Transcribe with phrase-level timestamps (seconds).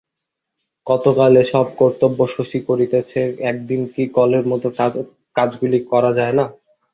[0.87, 4.67] কতকাল এসব কর্তব্য শশী করিতেছে, একদিন কি কলের মতো
[5.35, 6.45] কাজগুলি করা যায় না?